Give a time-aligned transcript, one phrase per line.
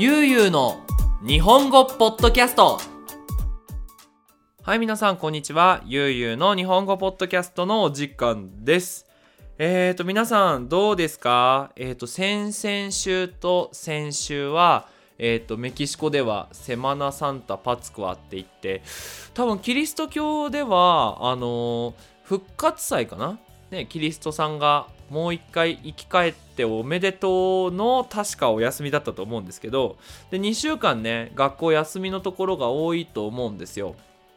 [0.00, 0.80] ゆうゆうの
[1.26, 2.78] 日本語ポッドキャスト。
[4.62, 5.82] はい皆さんこんにちは。
[5.86, 9.06] ゆうゆうの日本語ポッドキャストのお時間です。
[9.58, 11.72] えーと皆さんどうですか？
[11.74, 14.86] えーと先々週と先週は
[15.18, 18.82] えーとメキシコではセマナサンタパツクワって言って
[19.34, 23.40] 多分キリスト教ではあのー復活祭かな？
[23.72, 29.96] ねキリストさんがもう一回生き返っておめでとうの確かお休みだったと思うんですけど
[30.30, 33.94] で2週間ね学校休みのところが多いと思うんですよ。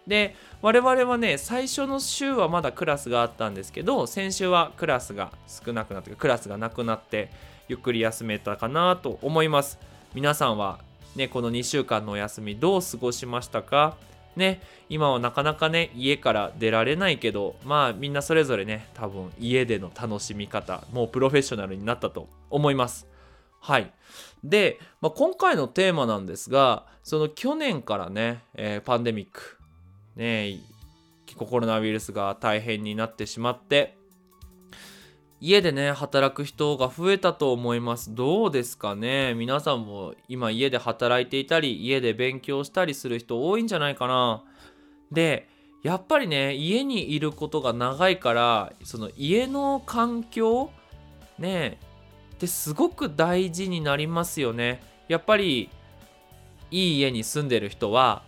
[0.07, 7.29] で我々はね最初の週はまだクラスがあったんですけど先週はクラスが少なくなってクラスがなくなって
[7.67, 9.77] ゆっくり休めたかなと思います。
[10.13, 10.79] 皆さんは
[11.15, 13.95] ねこの2週間のお休みどう過ごしましたか？
[14.35, 23.07] ね今はなかなかね家から出られないけどまあみんなそれぞれね多分家での楽しみ方もうプロフェッショナルになったと思います。
[23.59, 23.93] はい。
[24.43, 29.57] で、まあ、今回のテーマなんですがその去年からね、えーパンデミック
[30.15, 30.59] ね
[31.35, 33.97] コロナウイルスが大変になってしまって
[35.43, 38.13] 家でね働く人が増えたと思います。
[38.13, 39.33] どうですかね？
[39.33, 44.43] 皆さんも今家で働いていたり家で勉強したりする人多いんじゃないかな。
[45.11, 45.49] で
[45.81, 50.69] やっぱりね家にいることが長いからその家の環境
[51.39, 51.79] ね
[52.35, 54.83] ってすごく大事になりますよね。
[55.07, 55.71] やっぱり
[56.69, 58.21] いい家に住んでる人は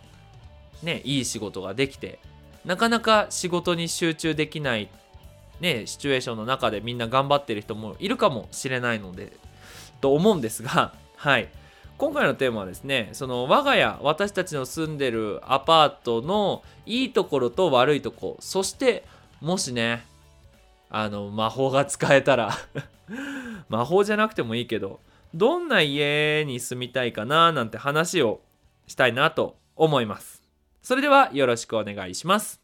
[0.82, 2.18] ねいい仕事ができて
[2.66, 4.90] なかなか仕事に集中できない
[5.64, 9.34] ねシチュエーションの中でみんな頑張ってる人もいるかもしれないので
[10.02, 11.50] と思うんですが はい。
[11.98, 19.06] 今回のテーマはですねその我が家私たちの住んでるアパートのいいところと悪いとこそして
[19.40, 20.06] もしね
[20.90, 22.52] あの魔法が使えたら
[23.70, 25.00] 魔法じゃなくてもいいけど
[25.34, 28.42] どんな家に住みたいかななんて話を
[28.88, 30.42] したいなと思います。
[30.82, 32.63] それではよろしくお願いします。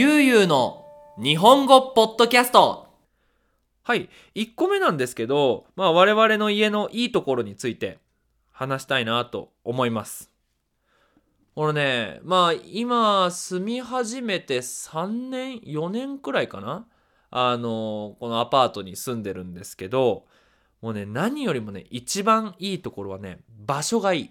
[0.00, 0.86] ゆうゆうの
[1.18, 2.86] 日本語ポッドキャスト。
[3.82, 7.98] はい1個目なんですけど、まあ、我々の家のいいところについて
[8.50, 10.30] 話したいなと思います。
[11.54, 16.86] これねまあ今住み始めて3年4年くらいかな？
[17.30, 20.24] あのこのアパートに住んでるんですけど
[20.80, 24.30] もうね何よりもね一番いいところはね場所がいい。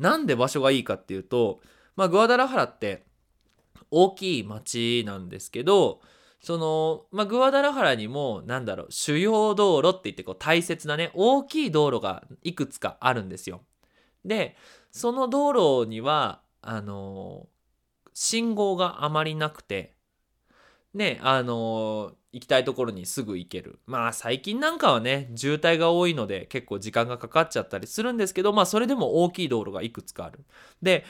[0.00, 1.60] なんで場所がいいかっていうと
[1.94, 3.04] まあグアダラハラって
[3.92, 6.00] 大きい町なんですけど
[6.40, 13.60] その、まあ、グアダラハラにもなんだろう主要道路って言ってこう大切なね大きい道路がいくつかあるんですよ。
[14.24, 14.56] で
[14.90, 17.46] その道路にはあの
[18.14, 19.94] 信号があまりなくて
[20.94, 30.40] ねあの行きたいところにすぐ行けるまあ最近なんかはね渋滞が多いので結構時間がかかっちゃったりするんですけどまあそれでも大きい道路がいくつかある。
[30.80, 31.04] で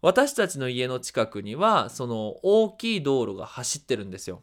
[0.00, 4.42] 私たちの家の近くにはその大きい道路が走ってるんですよ。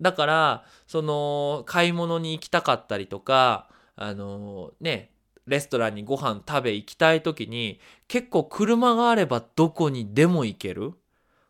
[0.00, 5.10] だからその買い物に行きたかったりとかあのね
[5.46, 10.92] レストランにご飯食べ行きたい時に結構車があればどこにでも行ける。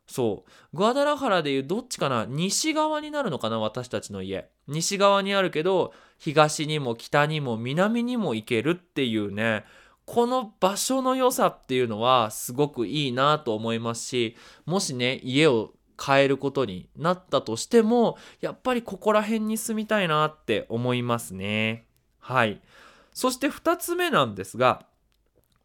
[0.06, 0.76] そう。
[0.76, 4.48] グアダラハラでいうどっちかな西側になるのかな私たちの家。
[4.68, 9.64] 西側にあるけど東にも北にも南にも行けるっていうね
[10.06, 15.72] この場所の良さっていうのはすごくいいなと思いますしもしね家を
[16.02, 21.86] 変えることになったとしてもやっぱりここら辺に住みたいなって思いますね。
[22.18, 22.60] はい。
[23.12, 24.84] そして2つ目なんですが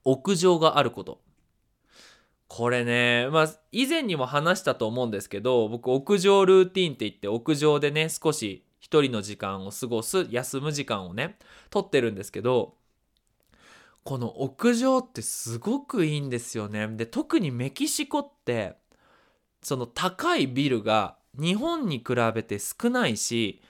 [0.04, 1.22] 屋上があること。
[2.48, 11.38] これねまあ以前にも話したと思うんですけど僕屋上ルーティンって言って屋上でね少し一人の時間を過ごす休む時間をね
[11.70, 12.74] 取ってるんですけど
[14.12, 16.86] この屋上ってすごくいいんですよね。
[16.86, 18.76] で特にメキシコって
[19.62, 23.62] その高いビルが日本に比べて少ないし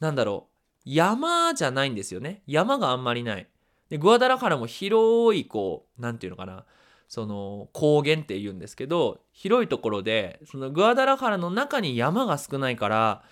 [0.00, 0.48] なんだろ
[0.84, 3.46] う山じゃないんですよね山があんまりない
[3.88, 6.64] でグアダラハラも広いこう何て言うのかな
[7.06, 13.22] その高原って言うんですけど広いところでそのグアダラハラの中に山が少ないから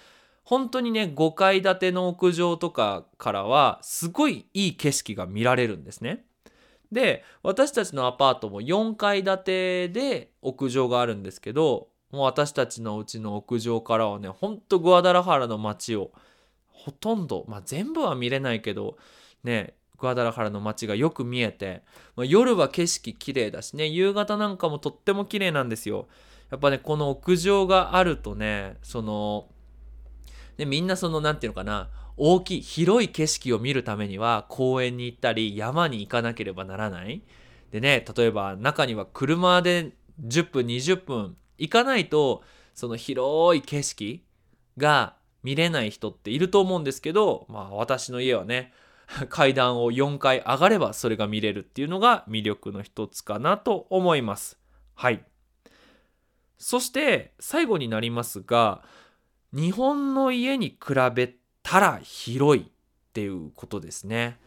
[0.45, 6.25] 本当にね5階建ての屋上とかからはすごいいい景色が見られるんですね。
[6.95, 16.13] で私たちのアパートも4階建てで屋上があるんですけどもう私たちのうちの屋上からはねほんとグアダラハラの街を
[16.69, 18.97] ほとんどまあ全部は見れないけど
[19.43, 21.83] ねグアダラハラの街がよく見えて、
[22.17, 26.09] まあ、夜は景色綺麗だしね夕方なんかもとっても綺麗なんですよ。
[26.51, 29.49] やっぱねこの屋上があるとねその
[30.57, 37.23] でみんなその何て言うのかな大きい広い景色を見るためには公園に行ったり山に行かなければならない。
[37.71, 39.93] でね例えば中には車で
[40.25, 42.43] 10分20分行かないと
[42.75, 44.25] その広い景色
[44.79, 48.73] が見れない人っていると思うんですけどまあ私の家はね
[49.29, 54.59] 階段を4回上がればそれが見れるっていうのが魅力の一つかなと思います。
[54.95, 55.25] はい。
[56.57, 58.83] そして最後になりますが
[59.53, 62.67] 日本の家に比べてたら広いっ
[63.13, 64.39] ていうことですね。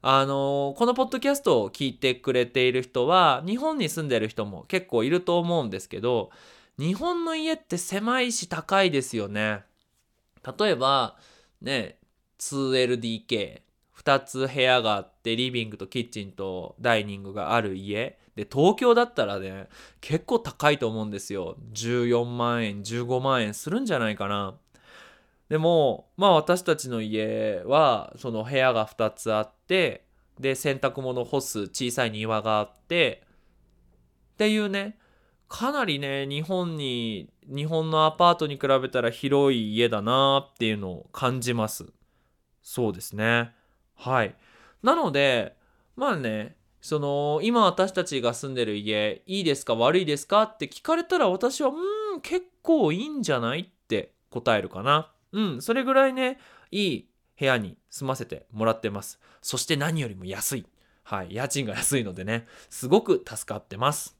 [0.00, 6.30] あのこのポッドキャストを聞いてくれている人は日本に住んでる人も結構いると思うんですけど
[6.76, 9.62] 日本の家って狭いし高いですよね。
[10.58, 11.16] 例えば
[11.60, 11.98] ね
[12.40, 19.68] 2LDK2 つ部屋があってリビングとキッチンとダイニングがある家で東京だったらね
[20.00, 24.56] 結構高いと思うんですよ14万円15万円するんじゃないかな
[25.52, 30.06] でもまあ私たちの家はその部屋が2つあって
[30.40, 33.22] で洗濯物干す小さい庭があって
[34.32, 34.96] っていうね
[35.50, 41.84] かなりね日本に日本のアパートに比べたら広い家だなっていうのを感じます。
[42.62, 43.52] そうですね。
[43.94, 44.34] はい。
[44.82, 45.54] なので
[45.96, 55.11] まあねその今私たちが住んでる家いいですか悪いですかって聞かれたら私はうん結構いいんじゃないって答えるかな。
[55.32, 56.38] うんそれぐらいね
[56.70, 57.08] いい
[57.38, 60.66] 部屋に住ませてもらってますそして何よりも安い
[61.04, 64.16] はい家賃が安いのでねすごく助かってます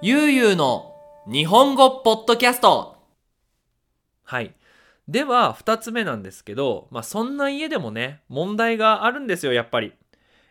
[0.00, 0.94] ゆうゆうの
[1.26, 2.96] 日本語ポッドキャスト
[4.22, 4.54] はい。
[5.08, 9.94] では、2つ目なんですけど、まあ、そんな家でもね、問題があるんですよ、やっぱり。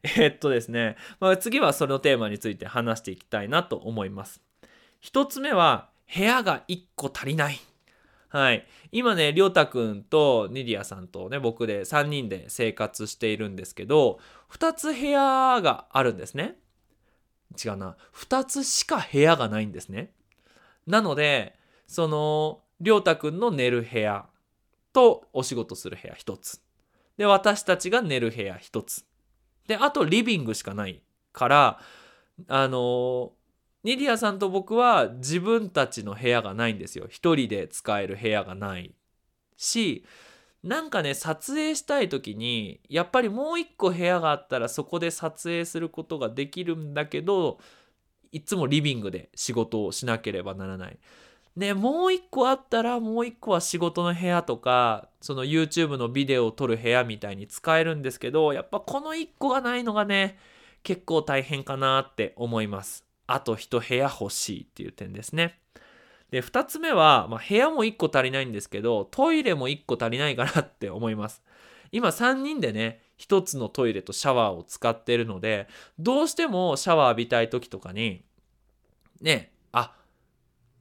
[0.17, 4.41] えっとですね、まあ、次はそのテーマについて話していきたいなと思います。
[5.03, 7.59] 1つ目は、部屋が1個足りない。
[8.29, 8.65] はい。
[8.91, 14.19] 今ね、りょうたくんとニディアさんとね、僕で3人で生活しているんですけど、
[14.51, 16.57] 2つ部屋があるんですね。
[17.63, 17.97] 違うな。
[18.13, 20.11] 2つしか部屋がないんですね。
[20.85, 21.57] なので、
[21.87, 24.25] その、りょうたくんの寝る部屋
[24.93, 26.61] とお仕事する部屋一つ。
[27.17, 29.06] で、私たちが寝る部屋一つ。
[29.67, 31.01] で、あとリビングしかない
[31.33, 31.79] から、
[32.47, 33.33] あの、
[33.83, 37.07] ニディアさんと僕は自分たちの部屋がないんですよ。
[37.09, 38.93] 一人で使える部屋がない
[39.55, 40.05] し、
[40.63, 47.59] なんかね、撮影したい時に、やっぱりもう一個部屋があったらそこで撮影することができるんだけど、
[48.31, 50.99] いつもリビングで仕事をしなければならない。
[51.57, 60.37] で、もう一個あったらもう一個は仕事の部屋とか、その YouTube のビデオを撮る部屋みたいに使えるんですけど、やっぱこの一個がないのがね、
[60.83, 63.05] 結構大変かなって思います。
[63.25, 65.59] あと一部屋欲しいっていう点ですね。
[66.29, 71.41] で、二つ目は、まあ、部屋も一個足りないんですけど、トイレも一個足りないかなって思います。
[71.91, 75.67] 今3人でね、一つのトイレとシャワーを使ってるので、
[75.97, 78.23] どうしてもシャワー浴びたい時とかに、
[79.21, 79.95] ね、あ、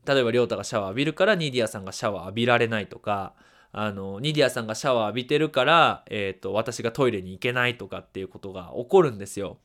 [0.06, 3.34] 例えば亮太がシャワー浴びるからニディアさんがシャワー浴びられないとか、
[3.72, 9.58] あの、ニディアさんがシャワー浴びてるから、え、ー、と、私がトイレに行けないとかっていうことが起こるんですよ。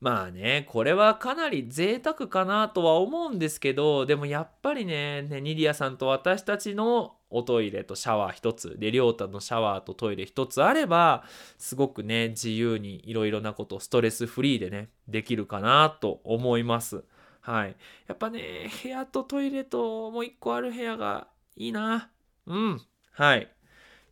[0.00, 11.24] まあね、これはかなり贅沢かなとは思うんですけど、でもやっぱりね、ねニディアさんと私たちのおトイレとシャワー一つで、りょうたのシャワーとトイレ一つあれば、
[11.58, 17.04] すごくね、自由にいろいろなことストレスフリーでね、できるかなと思います。
[17.40, 17.76] はい。
[18.06, 22.10] やっぱね、部屋とトイレともう一個ある部屋がいいな。
[22.46, 22.80] うん。
[23.12, 23.50] はい。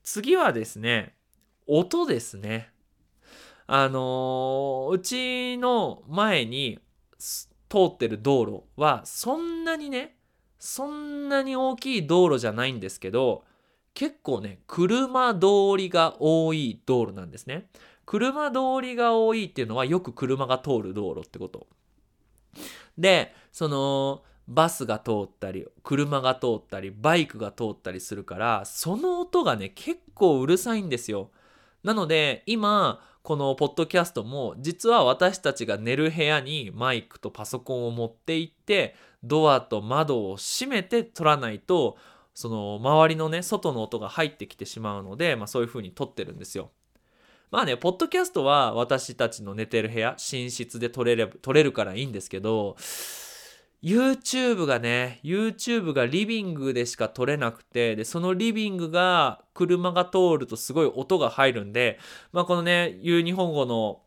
[0.02, 1.14] 次はですね、
[1.66, 2.72] 音ですね。
[3.66, 6.78] あのー、うちの前に
[7.18, 10.16] 通ってる道路はそんなにね
[10.58, 13.44] そんなに大きい道路じゃないんですけど
[13.92, 17.68] 結構ね車通りが多い道路なんですね
[18.06, 21.66] 車通りが多いっていうのはよく車が通る道路ってこと
[22.98, 31.30] でそのバスが通ったり車が通ったりバイクが通ったりするからその音がね結構うるさいんですよ
[31.84, 41.98] なので今このポッドキャストも実は私たちが寝る部屋にマイクとパソコンを持って行ってドアと窓を閉めて撮らないと
[42.32, 46.70] その周りのね外の音が入ってきてしまうので、まあ、そういう風に撮ってるんですよ。
[47.50, 52.76] まあね、ポッドキャストは私たちの寝てる部屋、寝室で撮れれ撮れるからいいんですけど、
[53.82, 61.98] YouTube がね、YouTube がリビングでしか撮れなくて、で、そのリビングが車が通るとすごい音が入るんで、
[62.32, 64.02] まあこのね、言う日本語の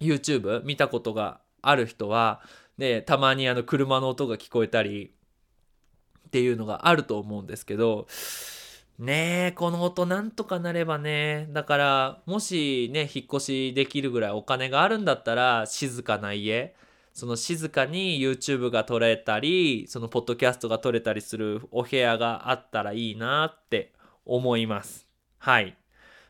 [0.00, 2.40] YouTube 見たことがある人は、
[2.78, 5.12] で、たまにあの車の音が聞こえたり
[6.28, 8.06] っていうのがあると思うんですけど、
[8.98, 11.48] ねえ、この音なんとかなればね。
[11.50, 16.74] だから、もしね、引っ越しできるぐらいお金があるんだったら、静かな家、
[17.12, 23.92] その静かに YouTube が撮れたり、そのポッドキャストが撮れたりするお部屋があったらいいなって
[24.24, 25.08] 思います。
[25.38, 25.76] はい。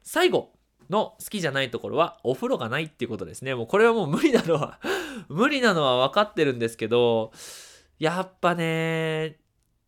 [0.03, 0.53] 最後
[0.91, 3.55] の好きじゃないところはお風呂がないっていうことですね。
[3.55, 4.81] もうこれはもう無理なのは
[5.29, 7.33] 無理なのは分かってるんですけど、
[7.99, 9.39] やっぱね、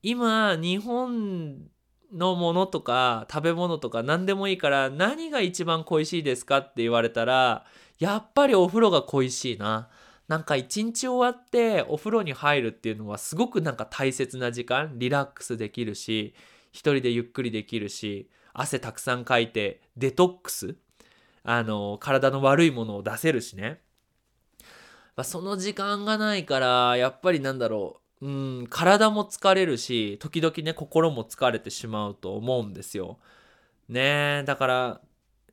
[0.03, 1.69] 今、日本
[2.15, 7.67] のものとか食べ物とか何でもいいから何が一番恋しいですかって言われたら、
[7.99, 9.89] やっぱりお風呂が恋しいな。
[10.29, 16.35] なんか一日終わってお風呂に入るっていうのはすごくなんか大切な時間リラックスできるし
[16.73, 20.77] 一人でゆっくりできるし汗たくさんかいてデトックス
[21.43, 23.81] あの体の悪いものを出せるしね、
[25.15, 33.19] まあ、その時間がないからやっぱりなんだろううん体も疲れるし時々ね心も疲れてしまうと思うんですよ。
[33.89, 35.01] ねだから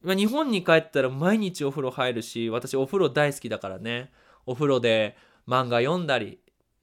[0.03, 4.11] 日本に帰ったら毎日お風呂入るし私お風呂大好きだからね。
[4.45, 5.15] お風呂で
[5.47, 6.39] 漫画読んだり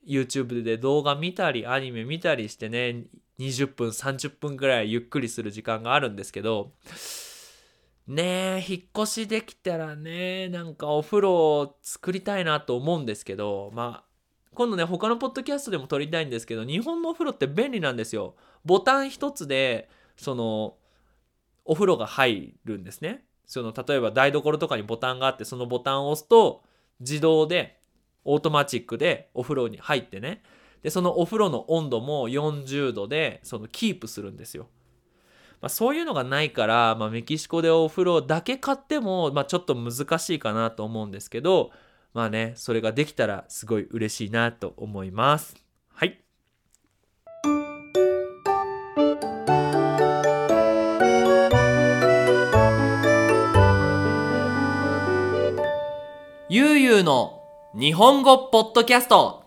[0.07, 3.05] YouTube で動画見たりアニメ見たりしてね
[3.39, 6.73] 20分30分ぐらいゆっくりする時間があるんですけど
[8.07, 14.08] ねえ引っ越しできたらねなんかお風呂を作りたいなと思うんですけどまあ
[14.59, 18.35] 今度ね他のポッドキャストでも撮りたいんですけど日本のお風呂って便利なんですよ。
[18.65, 20.75] ボタン一つでその
[21.65, 23.23] お風呂が入るんですね。
[23.47, 26.65] その例えば台所とかにボタンがあってそのボタンを押すと
[26.99, 27.79] 自動で
[28.25, 30.43] オートマチックでお風呂に入ってね。
[30.83, 34.67] でそのお風呂の温度も40度でそのキープするんですよ、
[35.61, 41.71] まあ、そういうのがないから、まあ、メキシコでお風呂だけ買っても、まあ、ちょっと難しいかなと思うんですけど
[42.15, 45.57] まあねそれができたらすごい嬉しいなと思います。
[45.89, 46.21] はい。
[56.51, 57.43] ゆうゆうの
[57.79, 59.45] 日本語ポッドキャスト。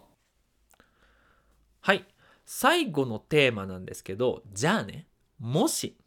[1.82, 2.06] はい。
[2.46, 5.08] 最後のテーマなんですけどじゃあね
[5.40, 5.98] もし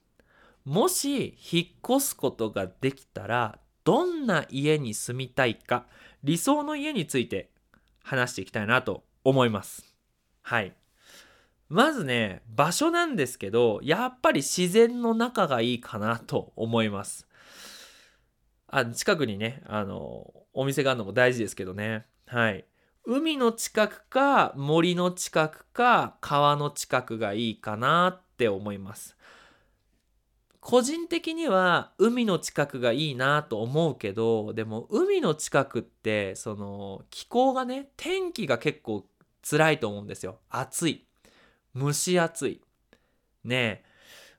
[0.65, 5.87] もし引っ越すことができたらどんな家に住みたいか
[6.23, 7.51] 理想の家について
[8.03, 9.95] 話していきたいなと思います
[10.43, 10.73] はい
[11.69, 17.27] まずね場所なんですけどやっぱり自然の中がいいかなと思います
[18.69, 22.07] あ近くにねあのお店があるのも大事ですけどね。
[22.27, 22.65] はい。
[23.05, 29.17] 海の近くか森の近くか川の近くがいいかなって思います。
[30.65, 39.05] 個人的には海の近くがいいなと思うけどでも海の近くってその気候がね天気が結構
[39.49, 40.39] 辛いと思うんですよ。
[40.49, 41.05] 暑い。
[41.77, 42.63] 蒸し暑い。
[43.45, 43.85] ねえ。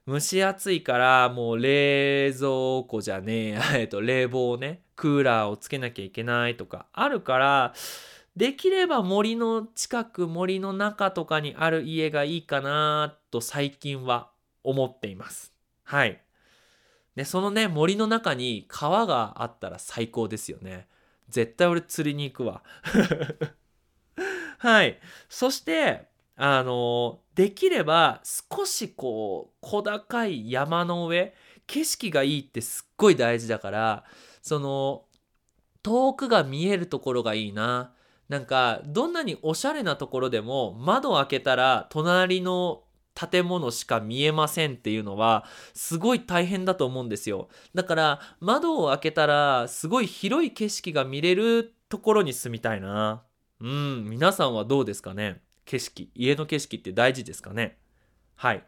[0.08, 7.72] 蒸し暑いからもう冷蔵庫じゃねえ と冷房ねクーラーをつけなきゃいけないとかあるから
[8.34, 14.30] できれば森の近く森の中とかにある家がいいかなと最近は
[14.64, 15.55] 思っています。
[15.86, 16.20] はい。
[17.14, 20.88] でそのね森の中に川があったら最高ですよね。
[21.28, 22.62] 絶対俺釣りに行くわ。
[24.58, 24.98] はい。
[25.28, 31.34] そしてあのできれば少しこう小高い山の上
[31.66, 34.04] 景色がいいってすっごい大事だから
[34.42, 35.04] その
[35.82, 37.92] 遠くが見えるところがいいな。
[38.28, 42.82] なんかどんなにおしゃれなところでも窓開けたら隣の
[43.16, 47.48] 建物しか見えませんっていうのはすごい大変だと思うんですよ。
[47.74, 53.22] だから窓を開けたらすごい広い景色が見れるところに住みたいな。
[53.58, 55.40] うん皆さんはどうですかね？
[55.64, 56.10] 景色。
[56.14, 57.78] 家の景色って大事ですかね？
[58.34, 58.62] はい。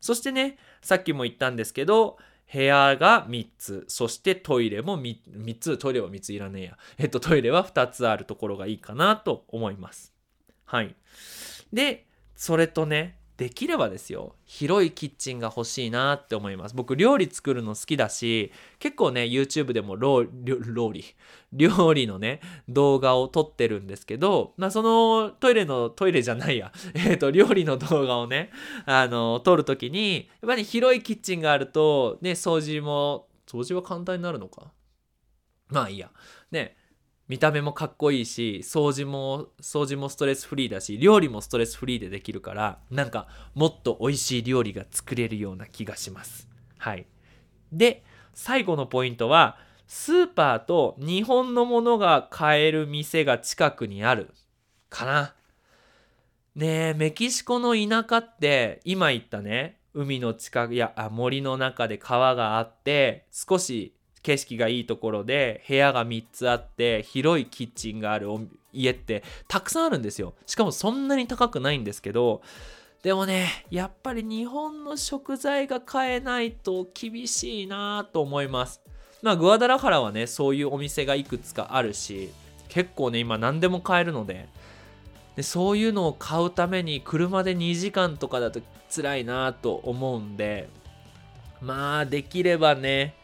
[0.00, 2.18] そしてねさっきも言ったんですけど
[2.52, 3.84] 部屋が3つ。
[3.86, 5.78] そしてトイレも 3, 3つ。
[5.78, 6.78] トイレは3ついらねえや。
[6.98, 10.12] えっとトイレは2つあるところがいいかなと思います。
[10.64, 10.96] はい。
[11.72, 16.74] でそれとねできればですよ広いキッチンが欲しいなって思います。
[16.74, 21.04] 僕料理作るの好きだし結構ね YouTube でもローリ
[21.52, 26.72] 料理のね動画を撮ってるんですけど、まあ、そのトイレのトイレじゃないや。
[26.94, 28.50] えっ、ー、と料理の動画をね
[28.86, 34.70] あの撮る時にやっぱり広いキッチンがあるとね掃除も掃除は簡単になるのか？
[35.68, 36.10] まあいいや。
[36.52, 36.76] ね
[37.28, 46.48] 見た目もかっこいいし掃除も掃除もストレスフリーだし料理もストレスフリーでできるからなんかもっと美味しい料理が作れるような気がします。
[46.76, 47.06] はい。
[47.72, 48.04] で
[48.34, 54.30] 最後のポイントはスーパーと日本のものが買える店が近くにある。
[54.90, 55.34] かな。
[56.54, 68.28] ねえメキシコの田舎って今言ったね海の近くや森の中で川があって少し景色がいいところで部屋が3つあって広いキッチンがある
[68.72, 70.34] 家ってたくさんあるんですよ。
[70.46, 72.42] しかもそんなに高くないんですけど
[73.02, 78.80] でもねやっぱり日本の食材が買えないと厳しいなと思います。
[79.22, 82.30] まあグアダラハラはねそういうお店がいくつかあるし
[82.68, 84.48] 結構ね今何でも買えるので
[85.36, 88.60] でそういうのを買うために車で2時間とかだと
[88.94, 90.68] 辛いなと思うんで
[91.60, 93.14] まあできればね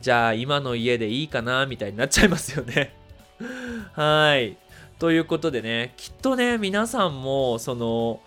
[0.00, 2.94] じゃあ今の家でいいかなみたいになっちゃいますよね。
[3.94, 4.56] はい。
[4.98, 8.20] ということでねきっとね皆さんもその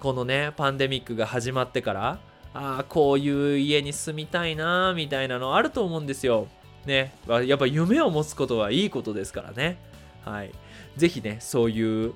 [0.00, 2.18] このねパンデミックが始まってから
[2.54, 6.48] ああこういう家に住みたいなみたいなのあると思うんですよ。
[6.86, 7.14] ね。
[7.46, 9.78] やっぱ夢を持つことはいいことですからね。
[10.24, 10.50] はい。
[10.96, 12.14] 是非ねそういう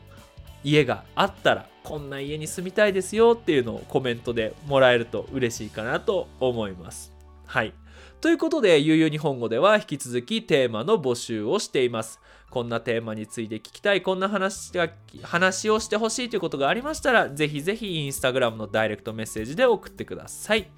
[0.65, 7.13] 家があったらこんな家に住みたいですよっていうのをコメントでもらえると嬉しいかなと思います。
[7.47, 7.73] はい。
[8.21, 12.21] ということで、ゆうゆう日本語では引き続きテーマの募集をしています。
[12.51, 14.89] こんなテーマについて聞きたい、こんな話が
[15.23, 20.71] 話をしてほしいということがありましたら、ぜひぜひインスタグラムのダイレクトメッセージで送ってください。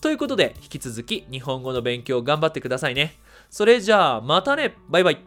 [0.00, 3.18] ということで、引き続き日本語の勉強頑張ってくださいね。
[3.50, 5.18] それじゃあ、またねバイバイ